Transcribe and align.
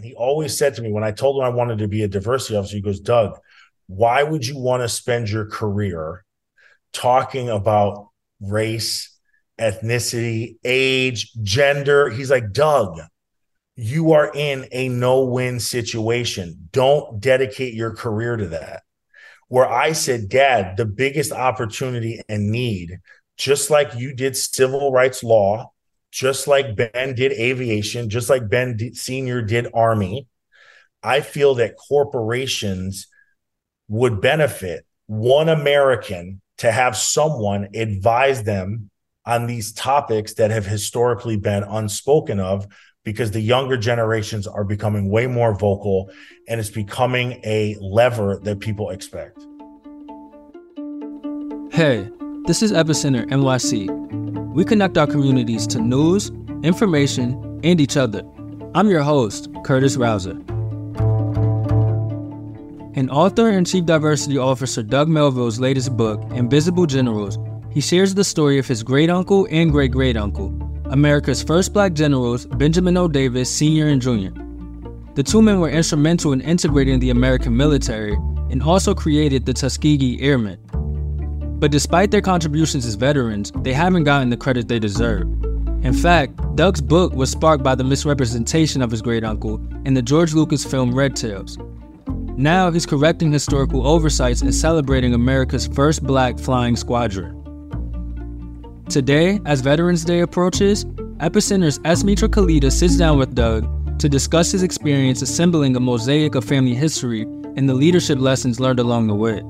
And 0.00 0.06
he 0.06 0.14
always 0.14 0.56
said 0.56 0.76
to 0.76 0.82
me 0.82 0.90
when 0.90 1.04
I 1.04 1.10
told 1.10 1.36
him 1.36 1.44
I 1.44 1.54
wanted 1.54 1.80
to 1.80 1.86
be 1.86 2.02
a 2.02 2.08
diversity 2.08 2.56
officer, 2.56 2.76
he 2.76 2.80
goes, 2.80 3.00
Doug, 3.00 3.38
why 3.86 4.22
would 4.22 4.46
you 4.46 4.58
want 4.58 4.82
to 4.82 4.88
spend 4.88 5.28
your 5.28 5.44
career 5.44 6.24
talking 6.94 7.50
about 7.50 8.08
race, 8.40 9.14
ethnicity, 9.60 10.56
age, 10.64 11.34
gender? 11.42 12.08
He's 12.08 12.30
like, 12.30 12.50
Doug, 12.50 12.98
you 13.76 14.12
are 14.12 14.32
in 14.34 14.66
a 14.72 14.88
no 14.88 15.26
win 15.26 15.60
situation. 15.60 16.70
Don't 16.72 17.20
dedicate 17.20 17.74
your 17.74 17.94
career 17.94 18.38
to 18.38 18.46
that. 18.46 18.84
Where 19.48 19.68
I 19.68 19.92
said, 19.92 20.30
Dad, 20.30 20.78
the 20.78 20.86
biggest 20.86 21.30
opportunity 21.30 22.22
and 22.26 22.50
need, 22.50 23.00
just 23.36 23.68
like 23.68 23.94
you 23.96 24.14
did 24.14 24.34
civil 24.34 24.92
rights 24.92 25.22
law, 25.22 25.69
just 26.10 26.46
like 26.46 26.76
Ben 26.76 27.14
did 27.14 27.32
aviation, 27.32 28.10
just 28.10 28.28
like 28.28 28.48
Ben 28.48 28.78
Sr. 28.94 29.42
did 29.42 29.68
Army, 29.72 30.26
I 31.02 31.20
feel 31.20 31.54
that 31.56 31.76
corporations 31.76 33.06
would 33.88 34.20
benefit 34.20 34.84
one 35.06 35.48
American 35.48 36.40
to 36.58 36.70
have 36.70 36.96
someone 36.96 37.68
advise 37.74 38.42
them 38.42 38.90
on 39.24 39.46
these 39.46 39.72
topics 39.72 40.34
that 40.34 40.50
have 40.50 40.66
historically 40.66 41.36
been 41.36 41.62
unspoken 41.62 42.40
of 42.40 42.66
because 43.04 43.30
the 43.30 43.40
younger 43.40 43.76
generations 43.76 44.46
are 44.46 44.64
becoming 44.64 45.08
way 45.08 45.26
more 45.26 45.54
vocal 45.54 46.10
and 46.48 46.60
it's 46.60 46.70
becoming 46.70 47.40
a 47.44 47.76
lever 47.80 48.40
that 48.42 48.60
people 48.60 48.90
expect. 48.90 49.38
Hey, 51.72 52.08
this 52.46 52.62
is 52.62 52.72
Epicenter 52.72 53.26
NYC. 53.30 54.19
We 54.54 54.64
connect 54.64 54.98
our 54.98 55.06
communities 55.06 55.66
to 55.68 55.80
news, 55.80 56.30
information, 56.62 57.60
and 57.64 57.80
each 57.80 57.96
other. 57.96 58.22
I'm 58.74 58.88
your 58.88 59.02
host, 59.02 59.48
Curtis 59.64 59.96
Rouser. 59.96 60.38
In 62.94 63.08
author 63.10 63.48
and 63.48 63.66
chief 63.66 63.86
diversity 63.86 64.36
officer 64.36 64.82
Doug 64.82 65.08
Melville's 65.08 65.60
latest 65.60 65.96
book, 65.96 66.20
Invisible 66.32 66.86
Generals, 66.86 67.38
he 67.70 67.80
shares 67.80 68.14
the 68.14 68.24
story 68.24 68.58
of 68.58 68.66
his 68.66 68.82
great 68.82 69.10
uncle 69.10 69.46
and 69.50 69.70
great 69.70 69.92
great 69.92 70.16
uncle, 70.16 70.48
America's 70.86 71.42
first 71.42 71.72
black 71.72 71.92
generals, 71.92 72.46
Benjamin 72.46 72.96
O. 72.96 73.06
Davis 73.08 73.48
Sr. 73.48 73.86
and 73.86 74.02
Jr. 74.02 74.30
The 75.14 75.22
two 75.22 75.40
men 75.40 75.60
were 75.60 75.70
instrumental 75.70 76.32
in 76.32 76.40
integrating 76.40 76.98
the 76.98 77.10
American 77.10 77.56
military 77.56 78.14
and 78.50 78.62
also 78.62 78.94
created 78.94 79.46
the 79.46 79.54
Tuskegee 79.54 80.20
Airmen. 80.20 80.58
But 81.60 81.70
despite 81.70 82.10
their 82.10 82.22
contributions 82.22 82.86
as 82.86 82.94
veterans, 82.94 83.52
they 83.56 83.74
haven't 83.74 84.04
gotten 84.04 84.30
the 84.30 84.36
credit 84.38 84.66
they 84.66 84.78
deserve. 84.78 85.22
In 85.84 85.92
fact, 85.92 86.32
Doug's 86.56 86.80
book 86.80 87.12
was 87.12 87.30
sparked 87.30 87.62
by 87.62 87.74
the 87.74 87.84
misrepresentation 87.84 88.80
of 88.80 88.90
his 88.90 89.02
great 89.02 89.24
uncle 89.24 89.56
in 89.84 89.92
the 89.92 90.00
George 90.02 90.32
Lucas 90.32 90.64
film 90.64 90.94
Red 90.94 91.16
Tails. 91.16 91.58
Now 92.36 92.70
he's 92.70 92.86
correcting 92.86 93.30
historical 93.30 93.86
oversights 93.86 94.40
and 94.40 94.54
celebrating 94.54 95.12
America's 95.12 95.66
first 95.66 96.02
black 96.02 96.38
flying 96.38 96.76
squadron. 96.76 97.36
Today, 98.88 99.38
as 99.44 99.60
Veterans 99.60 100.04
Day 100.04 100.20
approaches, 100.20 100.86
Epicenter's 101.20 101.78
S. 101.84 102.02
Mitra 102.02 102.28
Kalita 102.28 102.72
sits 102.72 102.96
down 102.96 103.18
with 103.18 103.34
Doug 103.34 103.98
to 103.98 104.08
discuss 104.08 104.50
his 104.50 104.62
experience 104.62 105.20
assembling 105.20 105.76
a 105.76 105.80
mosaic 105.80 106.34
of 106.34 106.44
family 106.44 106.74
history 106.74 107.22
and 107.56 107.68
the 107.68 107.74
leadership 107.74 108.18
lessons 108.18 108.58
learned 108.58 108.80
along 108.80 109.06
the 109.06 109.14
way. 109.14 109.42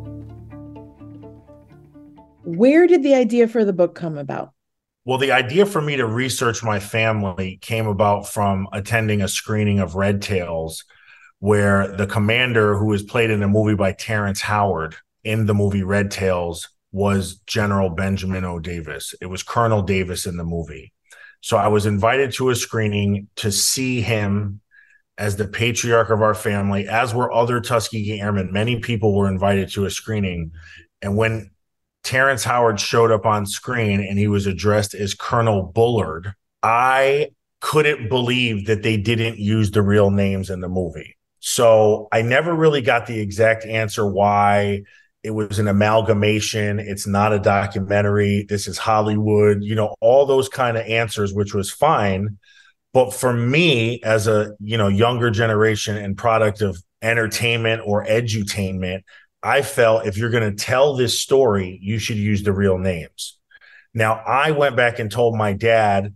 Where 2.56 2.86
did 2.86 3.02
the 3.02 3.14
idea 3.14 3.48
for 3.48 3.64
the 3.64 3.72
book 3.72 3.94
come 3.94 4.18
about? 4.18 4.52
Well, 5.04 5.18
the 5.18 5.32
idea 5.32 5.66
for 5.66 5.80
me 5.80 5.96
to 5.96 6.06
research 6.06 6.62
my 6.62 6.78
family 6.78 7.58
came 7.62 7.86
about 7.86 8.28
from 8.28 8.68
attending 8.72 9.22
a 9.22 9.28
screening 9.28 9.80
of 9.80 9.94
Red 9.94 10.20
Tails, 10.20 10.84
where 11.38 11.96
the 11.96 12.06
commander, 12.06 12.76
who 12.76 12.86
was 12.86 13.02
played 13.02 13.30
in 13.30 13.42
a 13.42 13.48
movie 13.48 13.74
by 13.74 13.92
Terrence 13.92 14.40
Howard 14.42 14.94
in 15.24 15.46
the 15.46 15.54
movie 15.54 15.82
Red 15.82 16.10
Tails, 16.10 16.68
was 16.92 17.36
General 17.46 17.88
Benjamin 17.88 18.44
O. 18.44 18.58
Davis. 18.58 19.14
It 19.20 19.26
was 19.26 19.42
Colonel 19.42 19.82
Davis 19.82 20.26
in 20.26 20.36
the 20.36 20.44
movie. 20.44 20.92
So 21.40 21.56
I 21.56 21.68
was 21.68 21.86
invited 21.86 22.32
to 22.32 22.50
a 22.50 22.54
screening 22.54 23.28
to 23.36 23.50
see 23.50 24.02
him 24.02 24.60
as 25.16 25.36
the 25.36 25.46
patriarch 25.46 26.10
of 26.10 26.22
our 26.22 26.34
family, 26.34 26.88
as 26.88 27.14
were 27.14 27.32
other 27.32 27.60
Tuskegee 27.60 28.20
Airmen. 28.20 28.52
Many 28.52 28.80
people 28.80 29.14
were 29.14 29.28
invited 29.28 29.70
to 29.70 29.84
a 29.84 29.90
screening. 29.90 30.52
And 31.02 31.16
when 31.16 31.50
Terrence 32.02 32.44
Howard 32.44 32.80
showed 32.80 33.10
up 33.10 33.26
on 33.26 33.46
screen 33.46 34.00
and 34.00 34.18
he 34.18 34.28
was 34.28 34.46
addressed 34.46 34.94
as 34.94 35.14
Colonel 35.14 35.62
Bullard, 35.62 36.32
I 36.62 37.30
couldn't 37.60 38.08
believe 38.08 38.66
that 38.66 38.82
they 38.82 38.96
didn't 38.96 39.38
use 39.38 39.70
the 39.70 39.82
real 39.82 40.10
names 40.10 40.50
in 40.50 40.60
the 40.60 40.68
movie. 40.68 41.16
So 41.40 42.08
I 42.12 42.22
never 42.22 42.54
really 42.54 42.82
got 42.82 43.06
the 43.06 43.20
exact 43.20 43.64
answer 43.64 44.06
why 44.06 44.82
it 45.22 45.30
was 45.30 45.58
an 45.58 45.68
amalgamation. 45.68 46.78
It's 46.78 47.06
not 47.06 47.32
a 47.32 47.38
documentary. 47.38 48.46
This 48.48 48.66
is 48.66 48.78
Hollywood, 48.78 49.62
you 49.62 49.74
know, 49.74 49.94
all 50.00 50.24
those 50.24 50.48
kind 50.48 50.76
of 50.76 50.86
answers, 50.86 51.34
which 51.34 51.54
was 51.54 51.70
fine. 51.70 52.38
But 52.92 53.14
for 53.14 53.32
me, 53.32 54.00
as 54.02 54.26
a 54.26 54.52
you 54.60 54.76
know 54.76 54.88
younger 54.88 55.30
generation 55.30 55.96
and 55.96 56.16
product 56.16 56.60
of 56.60 56.82
entertainment 57.02 57.82
or 57.84 58.04
edutainment, 58.04 59.02
I 59.42 59.62
felt 59.62 60.06
if 60.06 60.16
you're 60.16 60.30
going 60.30 60.54
to 60.54 60.64
tell 60.64 60.94
this 60.94 61.18
story, 61.18 61.78
you 61.82 61.98
should 61.98 62.16
use 62.16 62.42
the 62.42 62.52
real 62.52 62.78
names. 62.78 63.38
Now, 63.94 64.14
I 64.14 64.50
went 64.52 64.76
back 64.76 64.98
and 64.98 65.10
told 65.10 65.36
my 65.36 65.52
dad, 65.52 66.14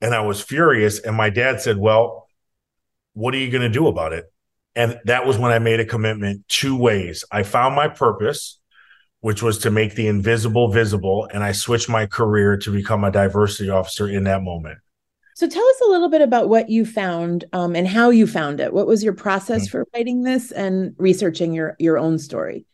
and 0.00 0.14
I 0.14 0.20
was 0.20 0.40
furious. 0.40 0.98
And 1.00 1.16
my 1.16 1.30
dad 1.30 1.60
said, 1.60 1.78
Well, 1.78 2.28
what 3.14 3.34
are 3.34 3.38
you 3.38 3.50
going 3.50 3.62
to 3.62 3.68
do 3.68 3.86
about 3.88 4.12
it? 4.12 4.30
And 4.74 5.00
that 5.06 5.26
was 5.26 5.38
when 5.38 5.52
I 5.52 5.58
made 5.58 5.80
a 5.80 5.86
commitment 5.86 6.46
two 6.48 6.76
ways. 6.76 7.24
I 7.32 7.42
found 7.42 7.74
my 7.74 7.88
purpose, 7.88 8.58
which 9.20 9.42
was 9.42 9.58
to 9.60 9.70
make 9.70 9.94
the 9.94 10.06
invisible 10.06 10.70
visible. 10.70 11.26
And 11.32 11.42
I 11.42 11.52
switched 11.52 11.88
my 11.88 12.04
career 12.04 12.58
to 12.58 12.70
become 12.70 13.02
a 13.02 13.10
diversity 13.10 13.70
officer 13.70 14.06
in 14.06 14.24
that 14.24 14.42
moment. 14.42 14.78
So 15.36 15.46
tell 15.46 15.68
us 15.68 15.80
a 15.86 15.90
little 15.90 16.08
bit 16.08 16.22
about 16.22 16.48
what 16.48 16.70
you 16.70 16.86
found 16.86 17.44
um, 17.52 17.76
and 17.76 17.86
how 17.86 18.08
you 18.08 18.26
found 18.26 18.58
it. 18.58 18.72
What 18.72 18.86
was 18.86 19.04
your 19.04 19.12
process 19.12 19.64
mm-hmm. 19.64 19.70
for 19.70 19.86
writing 19.92 20.22
this 20.22 20.50
and 20.50 20.94
researching 20.96 21.52
your 21.52 21.76
your 21.78 21.98
own 21.98 22.18
story? 22.18 22.64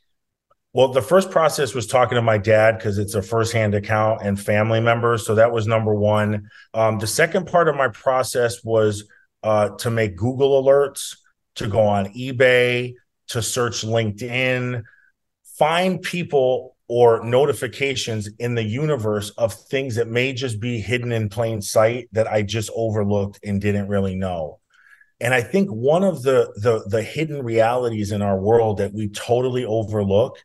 Well, 0.72 0.92
the 0.92 1.02
first 1.02 1.32
process 1.32 1.74
was 1.74 1.88
talking 1.88 2.14
to 2.14 2.22
my 2.22 2.38
dad 2.38 2.78
because 2.78 2.98
it's 2.98 3.16
a 3.16 3.20
firsthand 3.20 3.74
account 3.74 4.22
and 4.22 4.40
family 4.40 4.78
members. 4.78 5.26
So 5.26 5.34
that 5.34 5.50
was 5.50 5.66
number 5.66 5.92
one. 5.92 6.48
Um, 6.72 7.00
the 7.00 7.06
second 7.08 7.48
part 7.48 7.68
of 7.68 7.74
my 7.74 7.88
process 7.88 8.62
was 8.62 9.08
uh, 9.42 9.70
to 9.78 9.90
make 9.90 10.16
Google 10.16 10.62
alerts, 10.62 11.16
to 11.56 11.66
go 11.66 11.80
on 11.80 12.14
eBay, 12.14 12.94
to 13.30 13.42
search 13.42 13.82
LinkedIn, 13.82 14.84
find 15.58 16.00
people 16.00 16.72
or 16.94 17.25
notifications 17.25 18.28
in 18.38 18.54
the 18.54 18.62
universe 18.62 19.30
of 19.38 19.54
things 19.54 19.94
that 19.94 20.08
may 20.08 20.30
just 20.30 20.60
be 20.60 20.78
hidden 20.78 21.10
in 21.10 21.30
plain 21.30 21.62
sight 21.62 22.06
that 22.12 22.30
I 22.30 22.42
just 22.42 22.70
overlooked 22.76 23.41
and 23.42 23.62
didn't 23.62 23.88
really 23.88 24.14
know. 24.14 24.60
And 25.19 25.32
I 25.32 25.41
think 25.41 25.70
one 25.70 26.04
of 26.04 26.22
the 26.22 26.53
the 26.56 26.84
the 26.86 27.03
hidden 27.03 27.42
realities 27.42 28.12
in 28.12 28.20
our 28.20 28.38
world 28.38 28.76
that 28.76 28.92
we 28.92 29.08
totally 29.08 29.64
overlook 29.64 30.36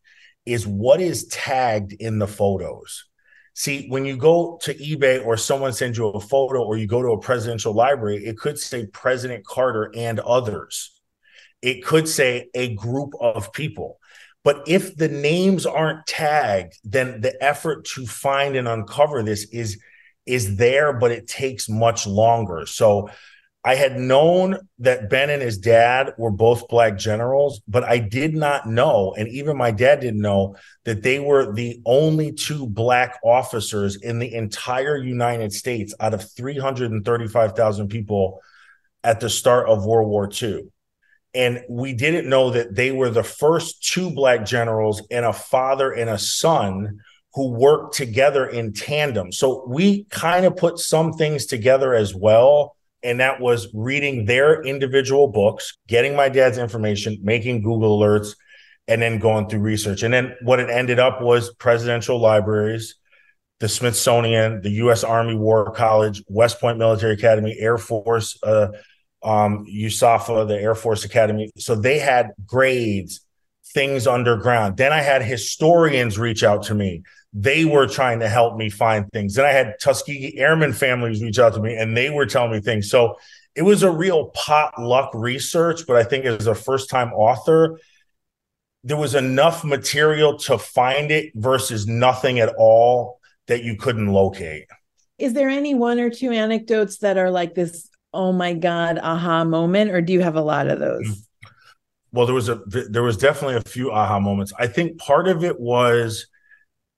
is 0.45 0.65
what 0.65 1.01
is 1.01 1.27
tagged 1.27 1.91
in 1.91 2.17
the 2.17 2.27
photos. 2.27 3.03
See, 3.53 3.89
when 3.89 4.05
you 4.05 4.15
go 4.15 4.57
to 4.61 4.73
eBay 4.73 5.25
or 5.25 5.35
someone 5.35 5.73
sends 5.73 5.97
you 5.97 6.07
a 6.07 6.21
photo 6.21 6.63
or 6.63 6.77
you 6.77 6.87
go 6.87 7.01
to 7.01 7.09
a 7.09 7.19
presidential 7.19 7.73
library, 7.73 8.23
it 8.25 8.37
could 8.37 8.57
say 8.57 8.85
President 8.85 9.45
Carter 9.45 9.91
and 9.93 10.21
others. 10.21 10.97
It 11.61 11.83
could 11.83 12.07
say 12.07 12.47
a 12.53 12.73
group 12.73 13.11
of 13.19 13.51
people. 13.51 13.99
But 14.47 14.63
if 14.65 14.95
the 14.95 15.09
names 15.09 15.65
aren't 15.65 16.07
tagged, 16.07 16.79
then 16.85 17.19
the 17.19 17.35
effort 17.43 17.83
to 17.95 18.07
find 18.07 18.55
and 18.55 18.65
uncover 18.65 19.21
this 19.21 19.43
is 19.51 19.77
is 20.25 20.55
there, 20.55 20.93
but 20.93 21.11
it 21.11 21.27
takes 21.27 21.67
much 21.67 22.07
longer. 22.07 22.65
So 22.65 23.09
I 23.65 23.75
had 23.75 23.99
known 23.99 24.57
that 24.79 25.09
Ben 25.09 25.29
and 25.29 25.41
his 25.41 25.57
dad 25.57 26.13
were 26.17 26.31
both 26.31 26.69
black 26.69 26.97
generals, 26.97 27.59
but 27.67 27.83
I 27.83 27.97
did 27.97 28.35
not 28.35 28.65
know, 28.65 29.13
and 29.17 29.27
even 29.27 29.57
my 29.57 29.71
dad 29.71 29.99
didn't 29.99 30.21
know, 30.21 30.55
that 30.85 31.03
they 31.03 31.19
were 31.19 31.51
the 31.51 31.81
only 31.85 32.31
two 32.31 32.67
black 32.67 33.19
officers 33.25 33.97
in 33.97 34.17
the 34.17 34.33
entire 34.33 34.95
United 34.95 35.51
States 35.51 35.93
out 35.99 36.13
of 36.13 36.31
335,000 36.31 37.89
people 37.89 38.39
at 39.03 39.19
the 39.19 39.29
start 39.29 39.67
of 39.67 39.85
World 39.85 40.07
War 40.07 40.31
II 40.41 40.71
and 41.37 41.63
we 41.69 41.93
didn't 41.93 42.27
know 42.27 42.49
that 42.49 42.73
they 42.73 42.91
were 42.91 43.11
the 43.11 43.23
first 43.23 43.83
two 43.83 44.09
black 44.09 44.43
generals 44.43 45.03
and 45.11 45.23
a 45.23 45.31
father 45.31 45.91
and 45.91 46.09
a 46.09 46.17
son 46.17 46.99
who 47.35 47.51
worked 47.51 47.93
together 47.93 48.47
in 48.47 48.73
tandem. 48.73 49.31
So 49.31 49.63
we 49.67 50.05
kind 50.05 50.47
of 50.47 50.57
put 50.57 50.79
some 50.79 51.13
things 51.13 51.45
together 51.45 51.93
as 51.93 52.15
well. 52.15 52.75
And 53.03 53.19
that 53.19 53.39
was 53.39 53.67
reading 53.75 54.25
their 54.25 54.63
individual 54.63 55.27
books, 55.27 55.77
getting 55.87 56.15
my 56.15 56.29
dad's 56.29 56.57
information, 56.57 57.19
making 57.21 57.61
Google 57.61 57.99
alerts, 57.99 58.35
and 58.87 58.99
then 58.99 59.19
going 59.19 59.47
through 59.47 59.59
research. 59.59 60.01
And 60.01 60.11
then 60.11 60.35
what 60.41 60.59
it 60.59 60.71
ended 60.71 60.97
up 60.97 61.21
was 61.21 61.53
presidential 61.53 62.19
libraries, 62.19 62.95
the 63.59 63.69
Smithsonian, 63.69 64.61
the 64.63 64.71
U.S. 64.71 65.03
Army 65.03 65.35
War 65.35 65.71
College, 65.71 66.23
West 66.27 66.59
Point 66.59 66.79
Military 66.79 67.13
Academy, 67.13 67.55
Air 67.59 67.77
Force, 67.77 68.39
uh, 68.41 68.69
um, 69.27 69.65
USAFA, 69.65 70.47
the 70.47 70.57
Air 70.57 70.73
Force 70.73 71.03
Academy. 71.03 71.51
So 71.57 71.75
they 71.75 71.99
had 71.99 72.31
grades, 72.45 73.19
things 73.73 74.07
underground. 74.07 74.77
Then 74.77 74.93
I 74.93 75.01
had 75.01 75.21
historians 75.21 76.17
reach 76.17 76.43
out 76.43 76.63
to 76.63 76.73
me. 76.73 77.03
They 77.33 77.65
were 77.65 77.87
trying 77.87 78.21
to 78.21 78.29
help 78.29 78.55
me 78.55 78.69
find 78.69 79.05
things. 79.11 79.35
Then 79.35 79.45
I 79.45 79.51
had 79.51 79.75
Tuskegee 79.81 80.37
Airmen 80.37 80.71
families 80.71 81.21
reach 81.21 81.39
out 81.39 81.53
to 81.55 81.61
me 81.61 81.75
and 81.75 81.95
they 81.95 82.09
were 82.09 82.25
telling 82.25 82.51
me 82.51 82.61
things. 82.61 82.89
So 82.89 83.17
it 83.53 83.63
was 83.63 83.83
a 83.83 83.91
real 83.91 84.27
potluck 84.33 85.11
research, 85.13 85.85
but 85.85 85.97
I 85.97 86.03
think 86.03 86.23
as 86.23 86.47
a 86.47 86.55
first 86.55 86.89
time 86.89 87.11
author, 87.11 87.79
there 88.85 88.97
was 88.97 89.13
enough 89.13 89.65
material 89.65 90.37
to 90.39 90.57
find 90.57 91.11
it 91.11 91.33
versus 91.35 91.85
nothing 91.85 92.39
at 92.39 92.55
all 92.57 93.19
that 93.47 93.63
you 93.63 93.75
couldn't 93.75 94.07
locate. 94.07 94.67
Is 95.17 95.33
there 95.33 95.49
any 95.49 95.75
one 95.75 95.99
or 95.99 96.09
two 96.09 96.31
anecdotes 96.31 96.99
that 96.99 97.17
are 97.17 97.31
like 97.31 97.55
this, 97.55 97.89
oh 98.13 98.31
my 98.31 98.53
God, 98.53 98.99
aha 99.01 99.43
moment, 99.43 99.91
or 99.91 100.01
do 100.01 100.13
you 100.13 100.21
have 100.21 100.35
a 100.35 100.41
lot 100.41 100.67
of 100.67 100.79
those? 100.79 101.07
Mm. 101.07 101.17
Well, 102.11 102.25
there 102.25 102.35
was 102.35 102.49
a 102.49 102.61
there 102.65 103.03
was 103.03 103.17
definitely 103.17 103.57
a 103.57 103.61
few 103.61 103.91
aha 103.91 104.19
moments. 104.19 104.53
I 104.57 104.67
think 104.67 104.97
part 104.97 105.27
of 105.27 105.43
it 105.43 105.59
was 105.59 106.27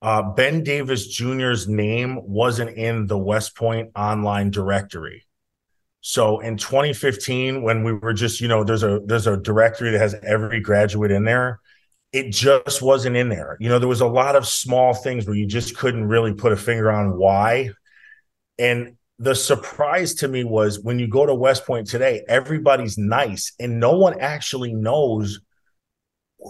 uh, 0.02 0.22
Ben 0.22 0.64
Davis 0.64 1.08
Jr.'s 1.08 1.68
name 1.68 2.20
wasn't 2.22 2.78
in 2.78 3.08
the 3.08 3.18
West 3.18 3.56
Point 3.56 3.92
online 3.96 4.52
directory. 4.52 5.26
So 6.02 6.40
in 6.40 6.56
2015, 6.56 7.64
when 7.64 7.84
we 7.84 7.92
were 7.92 8.14
just, 8.14 8.40
you 8.40 8.48
know, 8.48 8.64
there's 8.64 8.84
a 8.84 9.02
there's 9.06 9.28
a 9.28 9.36
directory 9.36 9.92
that 9.92 10.00
has 10.00 10.16
every 10.24 10.62
graduate 10.62 11.12
in 11.12 11.26
there 11.26 11.60
it 12.12 12.32
just 12.32 12.82
wasn't 12.82 13.16
in 13.16 13.30
there. 13.30 13.58
You 13.60 13.70
know, 13.70 13.80
there 13.80 13.88
was 13.88 14.02
a 14.02 14.08
lot 14.08 14.36
of 14.36 14.48
small 14.48 14.94
things 14.94 15.28
where 15.28 15.36
you 15.36 15.46
just 15.46 15.78
couldn't 15.78 16.06
really 16.08 16.34
put 16.34 16.52
a 16.52 16.58
finger 16.58 16.92
on 16.92 17.18
why. 17.18 17.70
And 18.58 18.98
the 19.20 19.36
surprise 19.36 20.14
to 20.16 20.28
me 20.28 20.46
was 20.46 20.80
when 20.80 20.98
you 20.98 21.08
go 21.08 21.26
to 21.26 21.36
West 21.36 21.66
Point 21.66 21.88
today, 21.88 22.24
everybody's 22.28 22.98
nice 22.98 23.52
and 23.60 23.80
no 23.80 23.98
one 23.98 24.20
actually 24.20 24.74
knows 24.74 25.42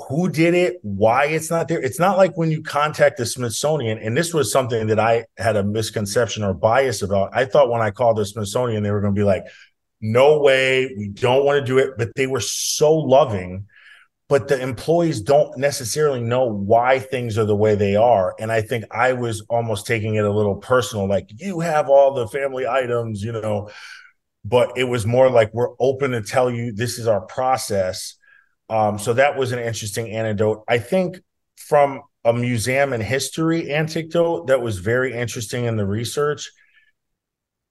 who 0.07 0.29
did 0.29 0.53
it, 0.53 0.77
why 0.83 1.25
it's 1.25 1.49
not 1.49 1.67
there. 1.67 1.81
It's 1.81 1.99
not 1.99 2.15
like 2.15 2.37
when 2.37 2.51
you 2.51 2.61
contact 2.61 3.17
the 3.17 3.25
Smithsonian, 3.25 3.97
and 3.97 4.15
this 4.15 4.35
was 4.35 4.51
something 4.51 4.85
that 4.85 4.99
I 4.99 5.25
had 5.37 5.55
a 5.55 5.63
misconception 5.63 6.43
or 6.43 6.53
bias 6.53 7.01
about. 7.01 7.31
I 7.33 7.45
thought 7.45 7.71
when 7.71 7.81
I 7.81 7.89
called 7.89 8.17
the 8.17 8.25
Smithsonian, 8.25 8.83
they 8.83 8.91
were 8.91 9.01
going 9.01 9.15
to 9.15 9.19
be 9.19 9.25
like, 9.25 9.45
no 9.99 10.39
way, 10.39 10.93
we 10.95 11.07
don't 11.07 11.43
want 11.43 11.59
to 11.59 11.65
do 11.65 11.79
it. 11.79 11.97
But 11.97 12.11
they 12.15 12.27
were 12.27 12.39
so 12.39 12.93
loving 12.93 13.65
but 14.29 14.47
the 14.47 14.61
employees 14.61 15.21
don't 15.21 15.57
necessarily 15.57 16.21
know 16.21 16.45
why 16.45 16.99
things 16.99 17.35
are 17.37 17.45
the 17.45 17.55
way 17.55 17.73
they 17.73 17.95
are. 17.95 18.35
And 18.39 18.51
I 18.51 18.61
think 18.61 18.85
I 18.91 19.13
was 19.13 19.41
almost 19.49 19.87
taking 19.87 20.15
it 20.15 20.23
a 20.23 20.31
little 20.31 20.55
personal, 20.55 21.09
like 21.09 21.31
you 21.35 21.59
have 21.61 21.89
all 21.89 22.13
the 22.13 22.27
family 22.27 22.67
items, 22.67 23.23
you 23.23 23.31
know. 23.31 23.71
But 24.45 24.77
it 24.77 24.85
was 24.85 25.05
more 25.05 25.29
like 25.31 25.51
we're 25.53 25.75
open 25.79 26.11
to 26.11 26.21
tell 26.21 26.49
you 26.51 26.71
this 26.71 26.99
is 26.99 27.07
our 27.07 27.21
process. 27.21 28.15
Um, 28.69 28.99
so 28.99 29.13
that 29.13 29.35
was 29.35 29.51
an 29.51 29.59
interesting 29.59 30.11
anecdote. 30.11 30.63
I 30.67 30.77
think 30.77 31.19
from 31.57 32.03
a 32.23 32.31
museum 32.31 32.93
and 32.93 33.01
history 33.01 33.73
anecdote 33.73 34.47
that 34.47 34.61
was 34.61 34.77
very 34.77 35.13
interesting 35.13 35.65
in 35.65 35.75
the 35.75 35.87
research 35.87 36.51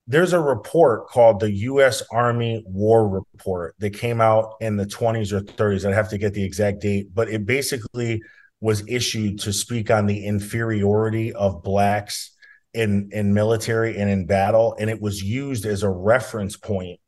there's 0.08 0.32
a 0.32 0.40
report 0.40 1.06
called 1.08 1.38
the 1.38 1.52
U.S. 1.52 2.02
Army 2.10 2.64
War 2.66 3.06
Report 3.06 3.74
that 3.78 3.90
came 3.90 4.22
out 4.22 4.54
in 4.58 4.78
the 4.78 4.86
20s 4.86 5.32
or 5.32 5.42
30s. 5.42 5.86
I'd 5.86 5.94
have 5.94 6.08
to 6.08 6.18
get 6.18 6.32
the 6.32 6.42
exact 6.42 6.80
date, 6.80 7.08
but 7.14 7.28
it 7.28 7.44
basically 7.44 8.22
was 8.60 8.82
issued 8.88 9.38
to 9.40 9.52
speak 9.52 9.90
on 9.90 10.06
the 10.06 10.24
inferiority 10.24 11.34
of 11.34 11.62
blacks 11.62 12.34
in 12.72 13.10
in 13.12 13.34
military 13.34 13.98
and 13.98 14.10
in 14.10 14.26
battle, 14.26 14.74
and 14.80 14.88
it 14.88 15.00
was 15.00 15.22
used 15.22 15.66
as 15.66 15.82
a 15.82 15.90
reference 15.90 16.56
point 16.56 16.98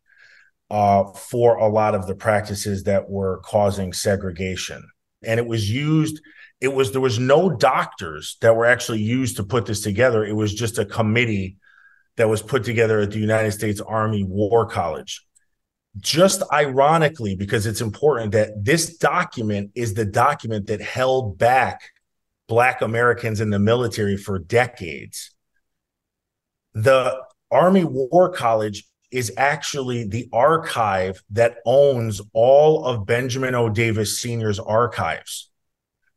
uh, 0.71 1.05
for 1.05 1.57
a 1.57 1.69
lot 1.69 1.95
of 1.95 2.07
the 2.07 2.15
practices 2.15 2.85
that 2.85 3.09
were 3.09 3.41
causing 3.45 3.95
segregation. 3.95 4.87
And 5.23 5.41
it 5.41 5.47
was 5.47 5.71
used. 5.71 6.21
It 6.61 6.75
was 6.75 6.93
there 6.93 7.01
was 7.01 7.19
no 7.19 7.49
doctors 7.49 8.37
that 8.43 8.55
were 8.55 8.67
actually 8.67 9.01
used 9.01 9.39
to 9.39 9.43
put 9.43 9.65
this 9.65 9.81
together. 9.81 10.23
It 10.23 10.37
was 10.37 10.53
just 10.53 10.79
a 10.79 10.85
committee 10.85 11.57
that 12.21 12.29
was 12.29 12.43
put 12.43 12.65
together 12.65 13.01
at 13.01 13.11
the 13.11 13.19
United 13.19 13.53
States 13.53 13.81
Army 13.81 14.25
War 14.25 14.67
College. 14.67 15.25
Just 15.99 16.43
ironically, 16.53 17.35
because 17.35 17.67
it's 17.67 17.81
important 17.81 18.33
that 18.33 18.51
this 18.63 18.99
document 18.99 19.71
is 19.75 19.95
the 19.95 20.05
document 20.05 20.67
that 20.67 20.83
held 20.83 21.39
back 21.39 21.81
Black 22.47 22.83
Americans 22.83 23.41
in 23.41 23.51
the 23.51 23.59
military 23.59 24.17
for 24.17 24.39
decades. 24.39 25.31
The 26.75 27.17
Army 27.51 27.85
War 27.85 28.31
College 28.31 28.85
is 29.11 29.33
actually 29.37 30.07
the 30.07 30.29
archive 30.33 31.23
that 31.31 31.57
owns 31.65 32.21
all 32.33 32.85
of 32.85 33.07
Benjamin 33.07 33.55
O. 33.55 33.69
Davis 33.69 34.21
Sr.'s 34.21 34.59
archives. 34.59 35.50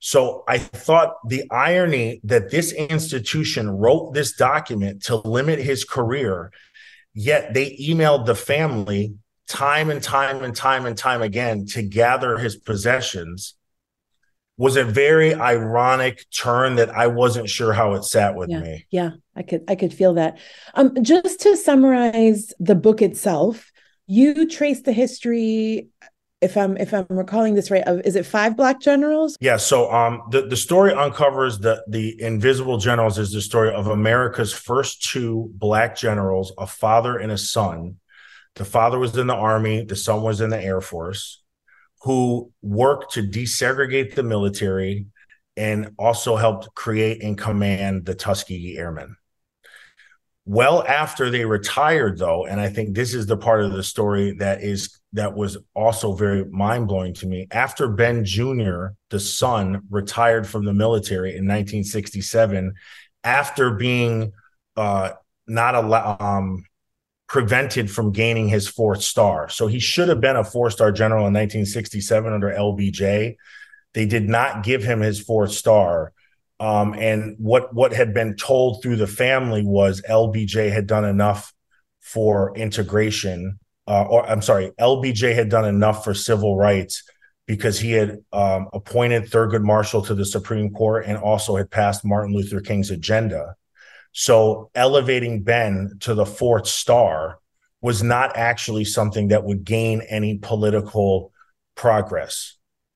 So 0.05 0.43
I 0.49 0.57
thought 0.57 1.15
the 1.25 1.49
irony 1.49 2.19
that 2.25 2.51
this 2.51 2.73
institution 2.73 3.69
wrote 3.69 4.13
this 4.13 4.33
document 4.33 5.03
to 5.03 5.15
limit 5.15 5.59
his 5.59 5.85
career, 5.85 6.51
yet 7.13 7.53
they 7.53 7.77
emailed 7.77 8.25
the 8.25 8.35
family 8.35 9.15
time 9.47 9.89
and 9.89 10.03
time 10.03 10.43
and 10.43 10.53
time 10.53 10.85
and 10.85 10.97
time 10.97 11.21
again 11.21 11.67
to 11.67 11.83
gather 11.83 12.37
his 12.37 12.57
possessions 12.57 13.53
was 14.57 14.75
a 14.75 14.83
very 14.83 15.33
ironic 15.33 16.25
turn 16.31 16.75
that 16.75 16.89
I 16.89 17.07
wasn't 17.07 17.47
sure 17.47 17.71
how 17.71 17.93
it 17.93 18.03
sat 18.03 18.35
with 18.35 18.49
yeah, 18.49 18.59
me. 18.59 18.85
Yeah, 18.91 19.11
I 19.37 19.43
could 19.43 19.63
I 19.69 19.75
could 19.75 19.93
feel 19.93 20.15
that. 20.15 20.37
Um, 20.73 21.01
just 21.01 21.39
to 21.39 21.55
summarize 21.55 22.51
the 22.59 22.75
book 22.75 23.01
itself, 23.01 23.71
you 24.05 24.49
trace 24.49 24.81
the 24.81 24.91
history 24.91 25.87
if 26.43 26.57
I'm 26.57 26.77
if 26.77 26.93
I'm 26.93 27.05
recalling 27.09 27.55
this 27.55 27.71
right, 27.71 27.83
of 27.83 28.01
is 28.01 28.15
it 28.15 28.25
five 28.25 28.57
black 28.57 28.79
generals? 28.81 29.37
Yeah. 29.39 29.57
So 29.57 29.91
um 29.91 30.23
the, 30.31 30.41
the 30.41 30.57
story 30.57 30.93
uncovers 30.93 31.59
the 31.59 31.83
the 31.87 32.21
invisible 32.21 32.77
generals 32.77 33.17
is 33.17 33.31
the 33.31 33.41
story 33.41 33.73
of 33.73 33.87
America's 33.87 34.53
first 34.53 35.03
two 35.03 35.49
black 35.55 35.95
generals, 35.95 36.53
a 36.57 36.67
father 36.67 37.17
and 37.17 37.31
a 37.31 37.37
son. 37.37 37.97
The 38.55 38.65
father 38.65 38.99
was 38.99 39.17
in 39.17 39.27
the 39.27 39.35
army, 39.35 39.83
the 39.83 39.95
son 39.95 40.21
was 40.21 40.41
in 40.41 40.49
the 40.49 40.61
Air 40.61 40.81
Force, 40.81 41.41
who 42.01 42.51
worked 42.61 43.13
to 43.13 43.23
desegregate 43.23 44.13
the 44.13 44.23
military 44.23 45.07
and 45.55 45.91
also 45.97 46.35
helped 46.35 46.73
create 46.75 47.23
and 47.23 47.37
command 47.37 48.05
the 48.05 48.15
Tuskegee 48.15 48.77
Airmen. 48.77 49.15
Well, 50.45 50.83
after 50.85 51.29
they 51.29 51.45
retired, 51.45 52.17
though, 52.17 52.45
and 52.45 52.59
I 52.59 52.69
think 52.69 52.95
this 52.95 53.13
is 53.13 53.27
the 53.27 53.37
part 53.37 53.63
of 53.63 53.71
the 53.71 53.83
story 53.83 54.33
that 54.39 54.61
is 54.61 54.99
that 55.13 55.35
was 55.35 55.57
also 55.75 56.13
very 56.13 56.45
mind 56.45 56.87
blowing 56.87 57.13
to 57.15 57.27
me. 57.27 57.47
After 57.51 57.87
Ben 57.87 58.25
Jr., 58.25 58.87
the 59.09 59.19
son, 59.19 59.83
retired 59.89 60.47
from 60.47 60.65
the 60.65 60.73
military 60.73 61.29
in 61.29 61.45
1967, 61.45 62.73
after 63.23 63.71
being 63.71 64.33
uh, 64.75 65.11
not 65.47 65.75
allowed, 65.75 66.21
um, 66.21 66.65
prevented 67.27 67.89
from 67.89 68.11
gaining 68.11 68.47
his 68.47 68.67
fourth 68.67 69.01
star. 69.01 69.49
So 69.49 69.67
he 69.67 69.79
should 69.79 70.09
have 70.09 70.21
been 70.21 70.35
a 70.35 70.43
four 70.43 70.69
star 70.69 70.91
general 70.91 71.27
in 71.27 71.33
1967 71.33 72.31
under 72.31 72.51
LBJ. 72.51 73.35
They 73.93 74.05
did 74.05 74.27
not 74.27 74.63
give 74.63 74.83
him 74.83 74.99
his 74.99 75.19
fourth 75.19 75.51
star. 75.51 76.13
Um, 76.59 76.93
and 76.93 77.35
what 77.39 77.73
what 77.73 77.93
had 77.93 78.13
been 78.13 78.35
told 78.35 78.81
through 78.81 78.97
the 78.97 79.07
family 79.07 79.63
was 79.63 80.01
LBJ 80.07 80.71
had 80.71 80.87
done 80.87 81.05
enough 81.05 81.53
for 81.99 82.55
integration, 82.55 83.59
uh, 83.87 84.03
or 84.03 84.25
I'm 84.25 84.41
sorry, 84.41 84.71
LBJ 84.79 85.35
had 85.35 85.49
done 85.49 85.65
enough 85.65 86.03
for 86.03 86.13
civil 86.13 86.57
rights 86.57 87.03
because 87.45 87.79
he 87.79 87.91
had 87.91 88.19
um, 88.31 88.69
appointed 88.73 89.23
Thurgood 89.23 89.63
Marshall 89.63 90.01
to 90.03 90.15
the 90.15 90.25
Supreme 90.25 90.71
Court 90.71 91.05
and 91.05 91.17
also 91.17 91.57
had 91.57 91.69
passed 91.69 92.05
Martin 92.05 92.33
Luther 92.33 92.61
King's 92.61 92.91
agenda. 92.91 93.55
So 94.13 94.69
elevating 94.75 95.43
Ben 95.43 95.97
to 96.01 96.13
the 96.13 96.25
fourth 96.25 96.67
star 96.67 97.39
was 97.81 98.01
not 98.01 98.37
actually 98.37 98.85
something 98.85 99.29
that 99.29 99.43
would 99.43 99.65
gain 99.65 100.01
any 100.07 100.37
political 100.37 101.33
progress. 101.75 102.55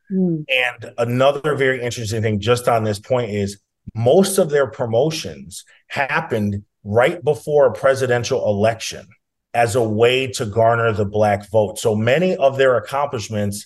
Mm. 0.09 0.45
And 0.47 0.91
another 0.97 1.55
very 1.55 1.81
interesting 1.81 2.21
thing 2.21 2.39
just 2.39 2.69
on 2.69 2.85
this 2.85 2.99
point 2.99 3.31
is 3.31 3.59
most 3.93 4.37
of 4.37 4.49
their 4.49 4.67
promotions 4.67 5.65
happened 5.87 6.63
right 6.85 7.21
before 7.21 7.65
a 7.65 7.73
presidential 7.73 8.47
election 8.47 9.05
as 9.57 9.75
a 9.75 9.81
way 9.81 10.27
to 10.27 10.45
garner 10.45 10.93
the 10.93 11.03
black 11.03 11.49
vote. 11.49 11.79
So 11.79 11.95
many 11.95 12.35
of 12.35 12.59
their 12.59 12.77
accomplishments, 12.77 13.65